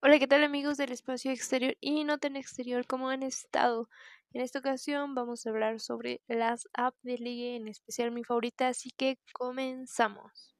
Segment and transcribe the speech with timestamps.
[0.00, 2.86] Hola, ¿qué tal amigos del espacio exterior y no tan exterior?
[2.86, 3.88] ¿Cómo han estado?
[4.32, 8.68] En esta ocasión vamos a hablar sobre las apps de ligue, en especial mi favorita,
[8.68, 10.54] así que comenzamos.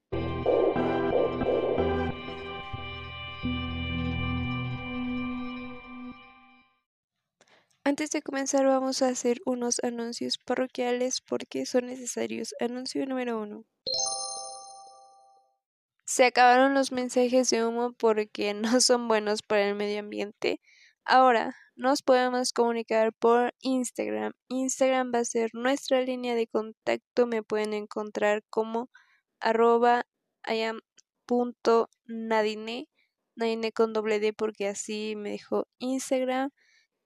[7.84, 12.56] Antes de comenzar vamos a hacer unos anuncios parroquiales porque son necesarios.
[12.58, 13.64] Anuncio número uno.
[16.18, 20.60] Se acabaron los mensajes de humo porque no son buenos para el medio ambiente.
[21.04, 24.32] Ahora nos podemos comunicar por Instagram.
[24.48, 27.28] Instagram va a ser nuestra línea de contacto.
[27.28, 28.90] Me pueden encontrar como
[29.38, 30.06] arroba
[32.06, 32.88] nadine
[33.72, 36.50] con doble D porque así me dejó Instagram.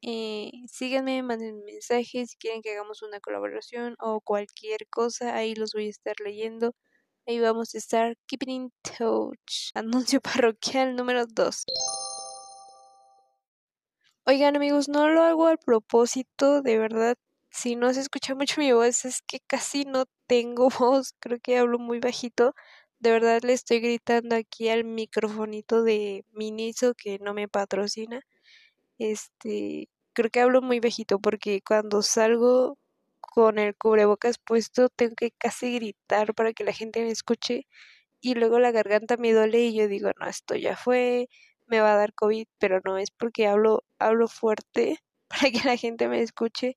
[0.00, 5.36] Eh, síganme, manden mensajes si quieren que hagamos una colaboración o cualquier cosa.
[5.36, 6.74] Ahí los voy a estar leyendo.
[7.24, 9.70] Ahí vamos a estar keeping in touch.
[9.74, 11.64] Anuncio parroquial número 2.
[14.26, 17.16] Oigan amigos, no lo hago al propósito, de verdad.
[17.50, 21.14] Si no se escucha mucho mi voz, es que casi no tengo voz.
[21.20, 22.54] Creo que hablo muy bajito.
[22.98, 28.20] De verdad le estoy gritando aquí al microfonito de Miniso que no me patrocina.
[28.98, 32.78] Este, creo que hablo muy bajito porque cuando salgo
[33.34, 37.66] con el cubrebocas puesto tengo que casi gritar para que la gente me escuche
[38.20, 41.28] y luego la garganta me duele y yo digo, no, esto ya fue,
[41.66, 45.76] me va a dar COVID, pero no es porque hablo, hablo fuerte para que la
[45.76, 46.76] gente me escuche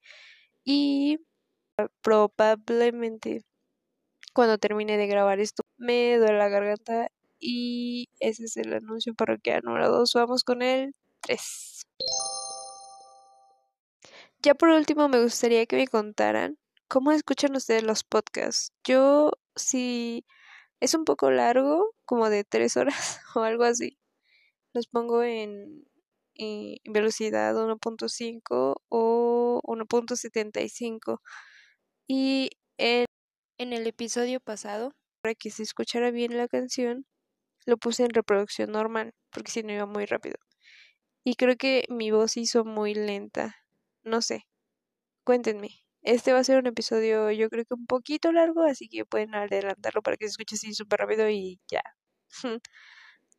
[0.63, 1.19] y
[2.01, 3.43] probablemente
[4.33, 7.09] cuando termine de grabar esto me duele la garganta
[7.39, 10.13] y ese es el anuncio parroquial número 2.
[10.13, 11.85] Vamos con el 3.
[14.45, 18.71] Ya por último me gustaría que me contaran cómo escuchan ustedes los podcasts.
[18.83, 20.23] Yo si
[20.79, 23.97] es un poco largo, como de tres horas o algo así,
[24.73, 25.85] los pongo en,
[26.35, 31.21] en velocidad 1.5 o 1.75
[32.07, 33.05] y en,
[33.57, 37.07] en el episodio pasado, para que se escuchara bien la canción,
[37.65, 40.35] lo puse en reproducción normal, porque si no iba muy rápido.
[41.23, 43.55] Y creo que mi voz hizo muy lenta
[44.05, 44.47] no sé.
[45.25, 45.69] Cuéntenme.
[46.03, 49.35] Este va a ser un episodio yo creo que un poquito largo, así que pueden
[49.35, 51.81] adelantarlo para que se escuche así súper rápido y ya.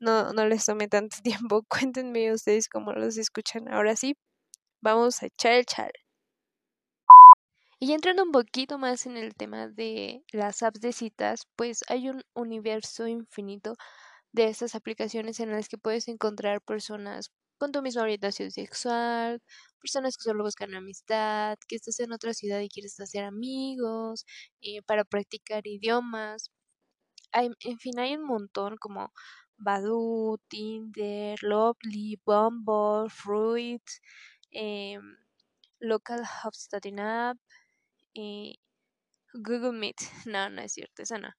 [0.00, 1.64] no, no les tome tanto tiempo.
[1.68, 3.68] Cuéntenme ustedes cómo los escuchan.
[3.72, 4.16] Ahora sí,
[4.82, 5.92] vamos a echar el chal.
[7.78, 12.08] Y entrando un poquito más en el tema de las apps de citas, pues hay
[12.08, 13.74] un universo infinito
[14.32, 19.42] de estas aplicaciones en las que puedes encontrar personas con tu misma orientación sexual,
[19.80, 24.26] personas que solo buscan amistad, que estás en otra ciudad y quieres hacer amigos,
[24.62, 26.50] eh, para practicar idiomas.
[27.32, 29.12] Hay, en fin, hay un montón como
[29.58, 33.82] Badoo, Tinder, Lovely, Bumble, Fruit,
[34.52, 34.98] eh,
[35.80, 37.38] Local Hubspotting App,
[38.14, 38.54] eh,
[39.34, 39.96] Google Meet.
[40.26, 41.30] No, no es cierto, esa no.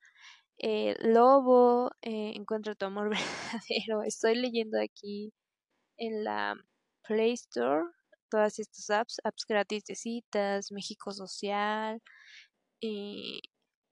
[0.59, 3.09] Eh, Lobo, eh, Encuentra tu amor
[3.61, 4.03] verdadero.
[4.03, 5.33] Estoy leyendo aquí
[5.97, 6.55] en la
[7.03, 7.85] Play Store
[8.29, 12.01] todas estas apps, apps gratis de citas, México Social,
[12.79, 13.41] y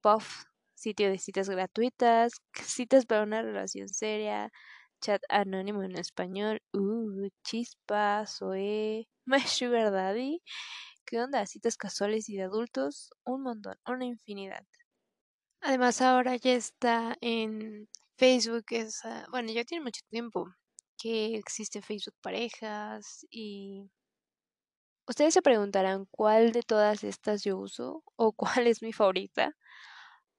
[0.01, 0.43] Puff,
[0.75, 2.33] sitio de citas gratuitas,
[2.77, 4.51] citas para una relación seria,
[5.01, 10.41] chat anónimo en español, uh, chispa, Zoe, My Sugar Daddy,
[11.05, 11.45] ¿qué onda?
[11.45, 14.66] Citas casuales y de adultos, un montón, una infinidad.
[15.61, 19.01] Además ahora ya está en Facebook, es,
[19.31, 20.47] bueno, ya tiene mucho tiempo,
[20.97, 23.89] que existe Facebook Parejas y
[25.07, 28.31] ustedes se preguntarán cuál de todas estas yo uso o
[28.63, 29.55] cuál es mi favorita.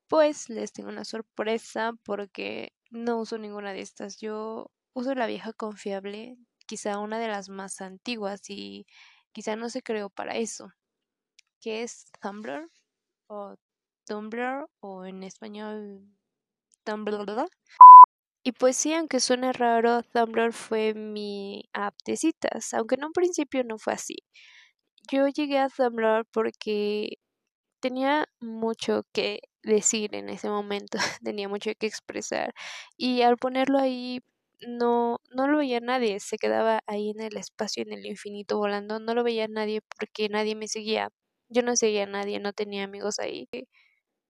[0.08, 4.18] Pues les tengo una sorpresa porque no uso ninguna de estas.
[4.18, 8.86] Yo uso la vieja confiable, quizá una de las más antiguas y
[9.32, 10.72] quizá no se creó para eso,
[11.60, 12.70] que es Tumblr
[13.28, 13.56] o
[14.06, 16.06] Tumblr o en español
[16.84, 17.48] Tumblr.
[18.46, 23.12] Y pues sí, aunque suene raro, Tumblr fue mi app de citas, aunque en un
[23.12, 24.18] principio no fue así.
[25.10, 27.18] Yo llegué a Tumblr porque
[27.80, 32.54] tenía mucho que decir en ese momento, tenía mucho que expresar
[32.96, 34.20] y al ponerlo ahí
[34.68, 39.00] no no lo veía nadie, se quedaba ahí en el espacio, en el infinito volando,
[39.00, 41.10] no lo veía nadie porque nadie me seguía.
[41.50, 43.48] Yo no seguía a nadie, no tenía amigos ahí.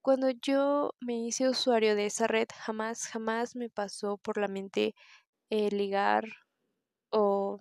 [0.06, 4.94] Cuando yo me hice usuario de esa red, jamás, jamás me pasó por la mente
[5.50, 6.24] ligar
[7.10, 7.60] o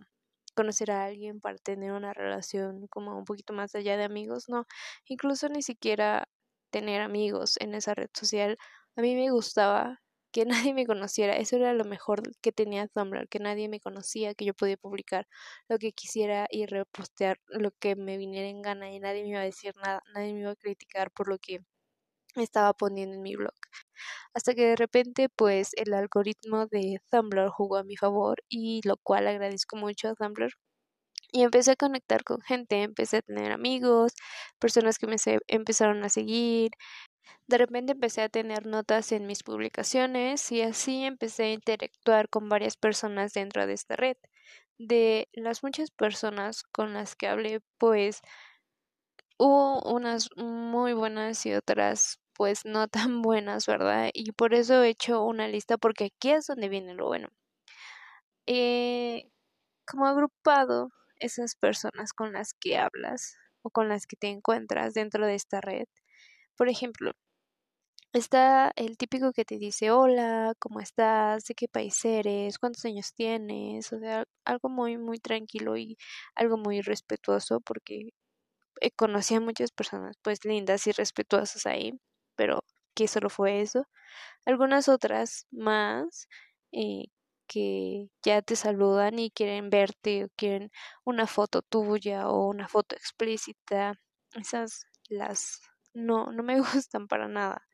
[0.55, 4.65] conocer a alguien para tener una relación como un poquito más allá de amigos, no,
[5.07, 6.29] incluso ni siquiera
[6.71, 8.57] tener amigos en esa red social.
[8.97, 10.01] A mí me gustaba
[10.33, 11.37] que nadie me conociera.
[11.37, 15.27] Eso era lo mejor que tenía Tumblr, que nadie me conocía, que yo podía publicar
[15.69, 19.41] lo que quisiera y repostear lo que me viniera en gana y nadie me iba
[19.41, 21.61] a decir nada, nadie me iba a criticar por lo que
[22.43, 23.53] estaba poniendo en mi blog.
[24.33, 28.97] Hasta que de repente pues el algoritmo de Tumblr jugó a mi favor y lo
[28.97, 30.51] cual agradezco mucho a Tumblr.
[31.31, 34.13] Y empecé a conectar con gente, empecé a tener amigos,
[34.59, 35.17] personas que me
[35.47, 36.71] empezaron a seguir,
[37.47, 42.49] de repente empecé a tener notas en mis publicaciones y así empecé a interactuar con
[42.49, 44.17] varias personas dentro de esta red.
[44.77, 48.21] De las muchas personas con las que hablé, pues
[49.37, 54.09] hubo unas muy buenas y otras pues no tan buenas, ¿verdad?
[54.13, 57.29] Y por eso he hecho una lista porque aquí es donde viene lo bueno.
[58.47, 59.29] Eh,
[59.87, 65.25] como agrupado esas personas con las que hablas o con las que te encuentras dentro
[65.27, 65.87] de esta red.
[66.57, 67.13] Por ejemplo,
[68.13, 71.43] Está el típico que te dice hola, ¿cómo estás?
[71.45, 72.57] ¿De qué país eres?
[72.57, 73.91] ¿Cuántos años tienes?
[73.91, 75.97] O sea, algo muy, muy tranquilo y
[76.33, 78.11] algo muy respetuoso porque
[78.95, 81.99] conocí a muchas personas pues lindas y respetuosas ahí,
[82.35, 82.63] pero
[82.95, 83.87] que solo fue eso.
[84.45, 86.27] Algunas otras más
[86.71, 87.05] eh,
[87.47, 90.71] que ya te saludan y quieren verte o quieren
[91.05, 93.95] una foto tuya o una foto explícita.
[94.35, 95.61] Esas las
[95.93, 96.57] no, no me
[96.89, 97.65] gustan para nada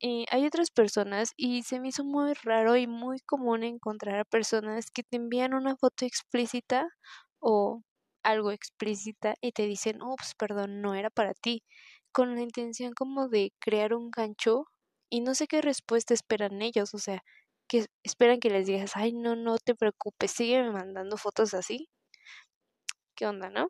[0.00, 4.24] eh, hay otras personas y se me hizo muy raro y muy común encontrar a
[4.24, 6.88] personas que te envían una foto explícita
[7.40, 7.82] o
[8.22, 11.64] algo explícita y te dicen, ups, perdón, no era para ti,
[12.12, 14.66] con la intención como de crear un gancho
[15.10, 17.22] y no sé qué respuesta esperan ellos, o sea,
[17.68, 21.88] que esperan que les digas, ay, no, no te preocupes, sígueme mandando fotos así.
[23.16, 23.68] ¿Qué onda, no?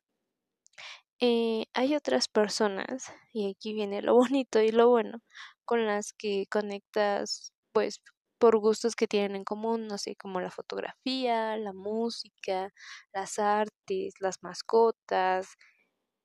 [1.20, 5.20] Eh, hay otras personas, y aquí viene lo bonito y lo bueno,
[5.64, 8.00] con las que conectas pues
[8.38, 12.72] por gustos que tienen en común, no sé, como la fotografía, la música,
[13.12, 15.48] las artes, las mascotas.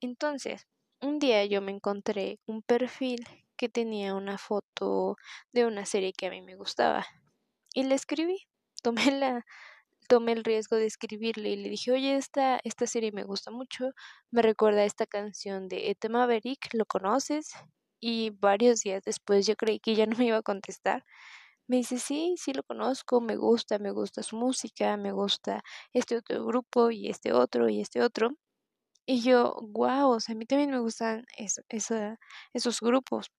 [0.01, 0.67] Entonces,
[1.03, 3.25] un día yo me encontré un perfil
[3.57, 5.17] que tenía una foto
[5.53, 7.05] de una serie que a mí me gustaba
[7.73, 8.37] y le escribí.
[8.83, 9.45] Tomé la
[10.09, 13.91] tomé el riesgo de escribirle y le dije, oye, esta, esta serie me gusta mucho,
[14.31, 17.53] me recuerda a esta canción de Ete Maverick, ¿lo conoces?
[18.03, 21.05] y varios días después yo creí que ya no me iba a contestar.
[21.67, 25.63] Me dice, sí, sí lo conozco, me gusta, me gusta su música, me gusta
[25.93, 28.31] este otro grupo y este otro y este otro.
[29.07, 33.31] Y yo, wow, o sea, a mí también me gustan esos grupos.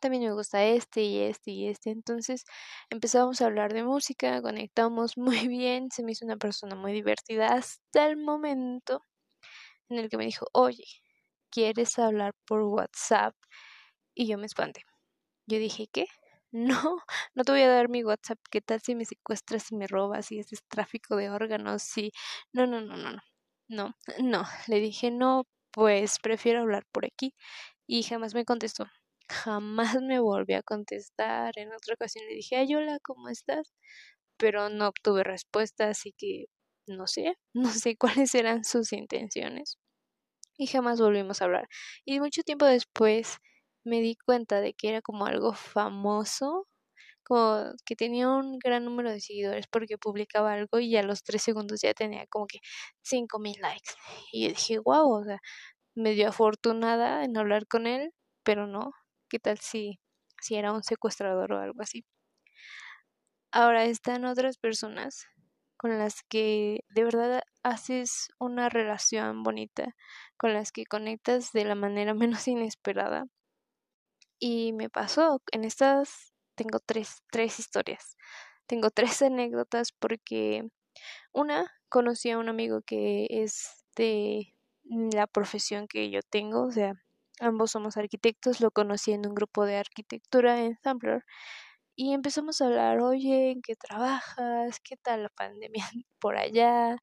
[0.00, 1.90] También me gusta este y este y este.
[1.90, 2.44] Entonces
[2.90, 7.48] empezamos a hablar de música, conectamos muy bien, se me hizo una persona muy divertida
[7.48, 9.02] hasta el momento
[9.90, 10.84] en el que me dijo, oye,
[11.50, 13.34] ¿quieres hablar por WhatsApp?
[14.14, 14.82] Y yo me espanté.
[15.48, 16.06] Yo dije, ¿qué?
[16.52, 16.98] No,
[17.34, 18.38] no te voy a dar mi WhatsApp.
[18.50, 21.82] ¿Qué tal si me secuestras y me robas y es tráfico de órganos?
[21.84, 22.12] Sí.
[22.52, 23.20] No, no, no, no, no.
[23.72, 24.44] No, no.
[24.68, 27.34] Le dije, no, pues prefiero hablar por aquí.
[27.86, 28.86] Y jamás me contestó.
[29.30, 31.54] Jamás me volvió a contestar.
[31.58, 33.72] En otra ocasión le dije, ay, hola, ¿cómo estás?
[34.38, 36.46] Pero no obtuve respuesta, así que
[36.86, 39.78] no sé, no sé cuáles eran sus intenciones.
[40.58, 41.68] Y jamás volvimos a hablar.
[42.06, 43.38] Y mucho tiempo después
[43.84, 46.68] me di cuenta de que era como algo famoso,
[47.24, 51.42] como que tenía un gran número de seguidores porque publicaba algo y a los tres
[51.42, 52.58] segundos ya tenía como que
[53.02, 53.92] cinco mil likes.
[54.32, 55.38] Y yo dije, wow, o sea,
[55.94, 58.12] medio afortunada en hablar con él,
[58.44, 58.92] pero no,
[59.28, 59.98] ¿qué tal si,
[60.40, 62.04] si era un secuestrador o algo así?
[63.52, 65.26] Ahora están otras personas
[65.76, 69.94] con las que de verdad haces una relación bonita,
[70.36, 73.26] con las que conectas de la manera menos inesperada
[74.44, 78.16] y me pasó, en estas tengo tres, tres historias.
[78.66, 80.68] Tengo tres anécdotas porque
[81.32, 84.54] una, conocí a un amigo que es de
[84.84, 86.94] la profesión que yo tengo, o sea,
[87.40, 91.24] ambos somos arquitectos, lo conocí en un grupo de arquitectura en Tumblr
[91.96, 94.80] y empezamos a hablar, oye, ¿en qué trabajas?
[94.80, 95.84] ¿Qué tal la pandemia
[96.20, 96.96] por allá?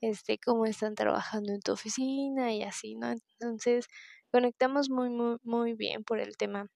[0.00, 2.52] Este, ¿cómo están trabajando en tu oficina?
[2.52, 3.10] Y así, ¿no?
[3.10, 3.86] Entonces,
[4.30, 6.68] conectamos muy, muy, muy bien por el tema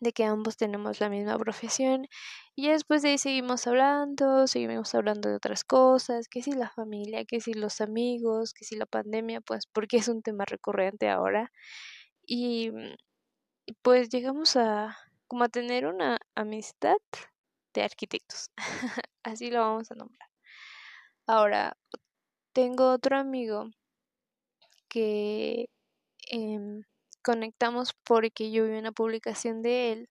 [0.00, 2.06] de que ambos tenemos la misma profesión
[2.54, 7.24] y después de ahí seguimos hablando, seguimos hablando de otras cosas, que si la familia,
[7.24, 11.52] que si los amigos, que si la pandemia, pues porque es un tema recurrente ahora
[12.26, 12.72] y
[13.82, 16.96] pues llegamos a como a tener una amistad
[17.74, 18.50] de arquitectos,
[19.22, 20.28] así lo vamos a nombrar.
[21.26, 21.76] Ahora,
[22.54, 23.70] tengo otro amigo
[24.88, 25.68] que
[26.30, 26.80] eh,
[27.28, 30.08] conectamos porque yo vi una publicación de él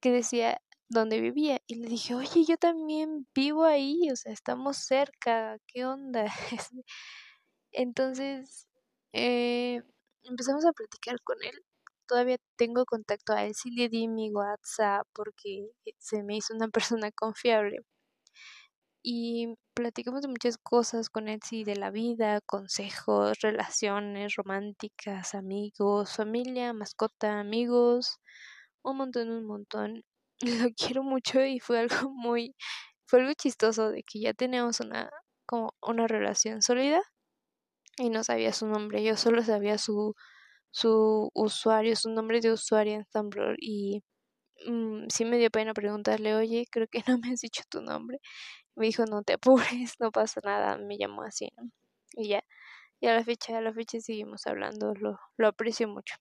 [0.00, 4.76] que decía donde vivía y le dije, oye, yo también vivo ahí, o sea, estamos
[4.78, 6.24] cerca, ¿qué onda?
[7.72, 8.68] Entonces,
[9.12, 9.82] eh,
[10.24, 11.64] empezamos a platicar con él.
[12.08, 15.68] Todavía tengo contacto a él, sí le di mi WhatsApp porque
[15.98, 17.78] se me hizo una persona confiable.
[19.08, 26.72] Y platicamos de muchas cosas con sí, de la vida, consejos, relaciones románticas, amigos, familia,
[26.72, 28.18] mascota, amigos,
[28.82, 30.02] un montón, un montón.
[30.68, 32.56] Lo quiero mucho y fue algo muy,
[33.06, 35.08] fue algo chistoso de que ya teníamos una,
[35.46, 37.00] como una relación sólida
[37.98, 40.14] y no sabía su nombre, yo solo sabía su,
[40.72, 44.02] su usuario, su nombre de usuario en Tumblr y
[44.66, 48.20] mm, sí me dio pena preguntarle, oye, creo que no me has dicho tu nombre.
[48.76, 51.70] Me dijo, no te apures, no pasa nada, me llamó así, ¿no?
[52.14, 52.44] Y ya,
[53.00, 56.16] y a la fecha, a la fecha seguimos hablando, lo, lo aprecio mucho.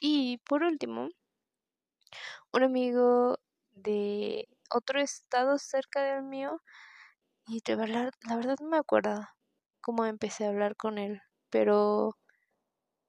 [0.00, 1.08] Y por último,
[2.52, 3.38] un amigo
[3.72, 6.62] de otro estado cerca del mío,
[7.46, 9.22] y de verdad, la verdad no me acuerdo
[9.82, 12.16] cómo empecé a hablar con él, pero,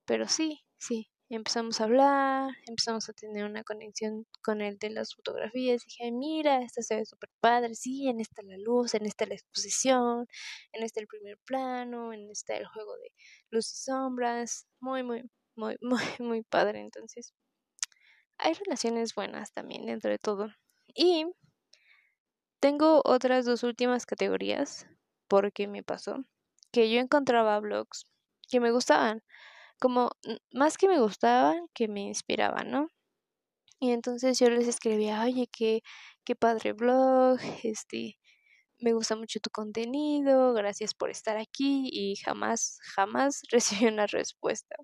[0.06, 5.16] pero sí, sí, empezamos a hablar, empezamos a tener una conexión con él de las
[5.16, 5.84] fotografías.
[5.86, 9.34] Dije, mira, esta se ve súper padre, sí, en esta la luz, en esta la
[9.36, 10.28] exposición,
[10.72, 13.12] en este el primer plano, en este el juego de
[13.50, 15.24] luz y sombras, muy, muy,
[15.56, 16.82] muy, muy, muy padre.
[16.82, 17.34] Entonces,
[18.38, 20.50] hay relaciones buenas también dentro de todo.
[20.94, 21.26] Y
[22.60, 24.88] tengo otras dos últimas categorías,
[25.28, 26.26] porque me pasó
[26.72, 28.06] que yo encontraba blogs
[28.50, 29.24] que me gustaban,
[29.80, 30.12] como
[30.52, 32.90] más que me gustaban, que me inspiraban, ¿no?
[33.80, 35.82] Y entonces yo les escribía, oye, qué,
[36.26, 38.18] qué padre blog, este,
[38.80, 44.76] me gusta mucho tu contenido, gracias por estar aquí y jamás, jamás recibí una respuesta.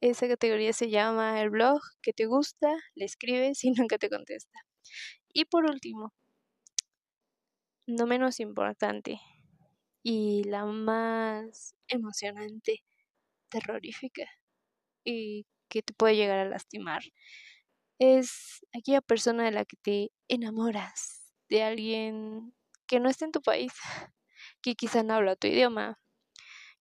[0.00, 4.58] Esa categoría se llama el blog que te gusta, le escribes y nunca te contesta.
[5.32, 6.12] Y por último,
[7.86, 9.20] no menos importante,
[10.02, 12.84] y la más emocionante,
[13.60, 14.24] terrorífica
[15.04, 17.02] y que te puede llegar a lastimar
[17.98, 22.54] es aquella persona de la que te enamoras, de alguien
[22.86, 23.72] que no está en tu país,
[24.62, 25.98] que quizá no habla tu idioma,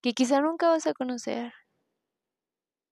[0.02, 1.54] que quizá nunca vas a conocer,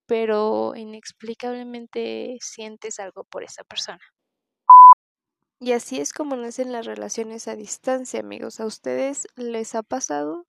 [0.08, 4.02] pero inexplicablemente sientes algo por esa persona.
[5.60, 8.60] Y así es como nacen las relaciones a distancia, amigos.
[8.60, 10.46] ¿A ustedes les ha pasado?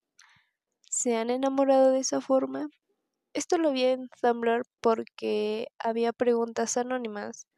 [0.90, 2.68] ¿Se han enamorado de esa forma?
[3.34, 7.48] Esto lo vi en Tumblr porque había preguntas anónimas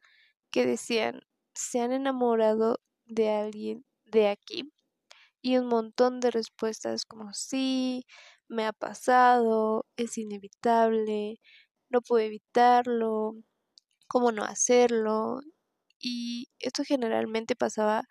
[0.51, 1.21] que decían,
[1.55, 4.73] ¿se han enamorado de alguien de aquí?
[5.41, 8.05] Y un montón de respuestas como sí,
[8.49, 11.39] me ha pasado, es inevitable,
[11.89, 13.35] no puedo evitarlo,
[14.07, 15.41] cómo no hacerlo,
[15.99, 18.03] y esto generalmente pasaba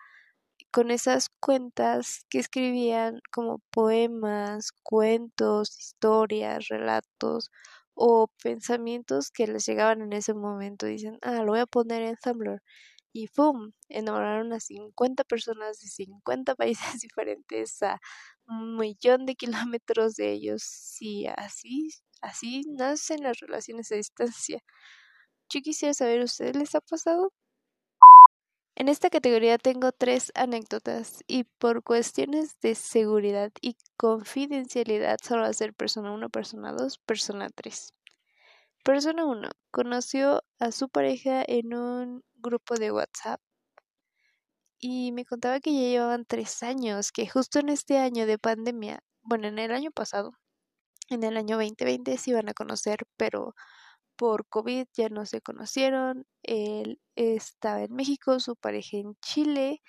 [0.71, 7.49] con esas cuentas que escribían como poemas, cuentos, historias, relatos
[7.95, 10.85] o pensamientos que les llegaban en ese momento.
[10.85, 12.61] Dicen, ah, lo voy a poner en Tumblr.
[13.13, 13.71] Y ¡pum!
[13.89, 16.55] Enamoraron a 50 personas de 50
[16.95, 17.99] países diferentes a
[18.47, 20.63] un millón de kilómetros de ellos.
[20.63, 21.89] Sí, así,
[22.21, 24.59] así nacen las relaciones a distancia.
[25.49, 27.33] Yo quisiera saber, ¿ustedes les ha pasado?
[28.79, 35.47] En esta categoría tengo tres anécdotas y por cuestiones de seguridad y confidencialidad solo va
[35.47, 37.95] a ser persona 1, persona 2, persona 3.
[38.83, 43.41] Persona 1 conoció a su pareja en un grupo de WhatsApp
[44.77, 48.99] y me contaba que ya llevaban tres años, que justo en este año de pandemia,
[49.23, 50.33] bueno, en el año pasado,
[51.09, 53.55] en el año 2020 se iban a conocer, pero
[54.17, 56.25] por COVID ya no se conocieron.
[56.43, 59.81] Él estaba en México, su pareja en Chile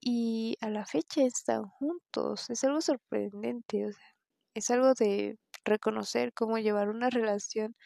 [0.00, 2.50] y a la fecha están juntos.
[2.50, 4.16] Es algo sorprendente, o sea,
[4.54, 7.76] es algo de reconocer cómo llevar una relación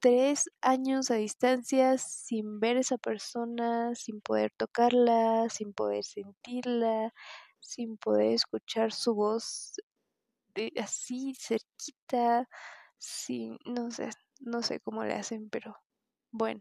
[0.00, 7.12] tres años a distancia sin ver a esa persona, sin poder tocarla, sin poder sentirla,
[7.60, 9.74] sin poder escuchar su voz
[10.54, 12.48] de, así cerquita,
[12.98, 14.10] sin, no sé,
[14.42, 15.76] no sé cómo le hacen, pero
[16.30, 16.60] bueno,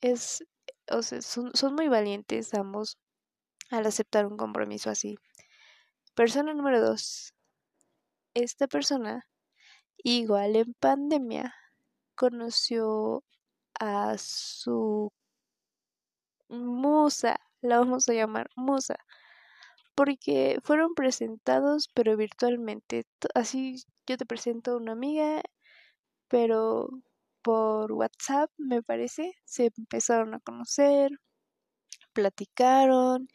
[0.00, 0.44] es,
[0.90, 2.98] o sea, son, son muy valientes ambos
[3.70, 5.16] al aceptar un compromiso así.
[6.14, 7.34] Persona número dos.
[8.34, 9.26] Esta persona,
[9.98, 11.54] igual en pandemia,
[12.14, 13.24] conoció
[13.78, 15.12] a su
[16.48, 18.96] musa, la vamos a llamar musa,
[19.94, 23.04] porque fueron presentados pero virtualmente.
[23.34, 25.42] Así yo te presento a una amiga
[26.28, 26.88] pero
[27.42, 31.10] por WhatsApp me parece se empezaron a conocer,
[32.12, 33.28] platicaron.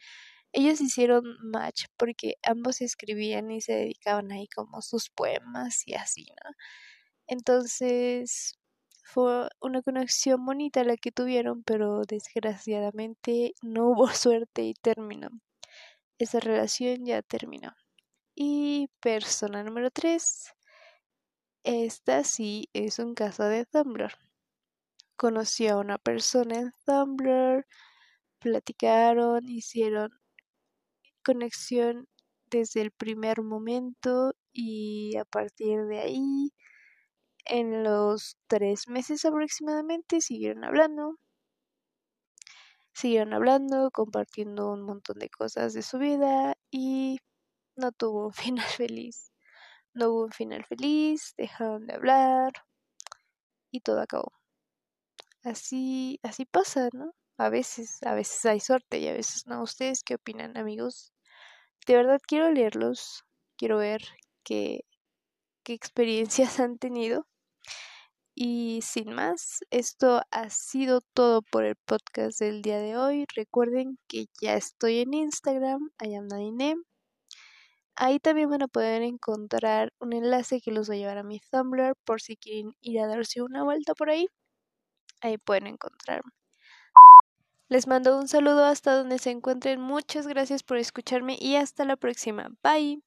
[0.52, 6.26] Ellos hicieron match porque ambos escribían y se dedicaban ahí como sus poemas y así,
[6.44, 6.52] ¿no?
[7.26, 8.58] Entonces
[9.04, 15.30] fue una conexión bonita la que tuvieron, pero desgraciadamente no hubo suerte y terminó.
[16.18, 17.74] Esa relación ya terminó.
[18.34, 20.54] Y persona número 3.
[21.64, 24.12] Esta sí es un caso de Tumblr.
[25.16, 27.66] Conocí a una persona en Tumblr,
[28.40, 30.10] platicaron, hicieron
[31.24, 32.06] conexión
[32.50, 36.52] desde el primer momento y a partir de ahí,
[37.46, 41.18] en los tres meses aproximadamente, siguieron hablando.
[42.94, 47.18] Siguieron hablando, compartiendo un montón de cosas de su vida y
[47.76, 49.33] no tuvo un final feliz.
[49.94, 52.52] No hubo un final feliz, dejaron de hablar
[53.70, 54.32] y todo acabó.
[55.42, 57.12] Así, así pasa, ¿no?
[57.36, 59.62] A veces, a veces hay suerte y a veces no.
[59.62, 61.12] ¿Ustedes qué opinan, amigos?
[61.86, 63.24] De verdad quiero leerlos,
[63.56, 64.02] quiero ver
[64.44, 64.84] qué,
[65.64, 67.26] qué experiencias han tenido.
[68.36, 73.26] Y sin más, esto ha sido todo por el podcast del día de hoy.
[73.36, 76.76] Recuerden que ya estoy en Instagram, Ayamnadine.
[77.96, 81.40] Ahí también van a poder encontrar un enlace que los va a llevar a mi
[81.40, 84.28] Tumblr por si quieren ir a darse una vuelta por ahí.
[85.20, 86.30] Ahí pueden encontrarme.
[87.68, 89.78] Les mando un saludo hasta donde se encuentren.
[89.78, 92.48] Muchas gracias por escucharme y hasta la próxima.
[92.62, 93.02] Bye.